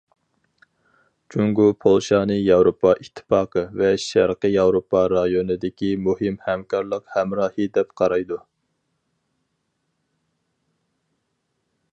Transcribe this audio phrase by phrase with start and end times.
[1.33, 8.43] جۇڭگو پولشانى ياۋروپا ئىتتىپاقى ۋە شەرقىي ياۋروپا رايونىدىكى مۇھىم ھەمكارلىق ھەمراھى دەپ قارايدۇ.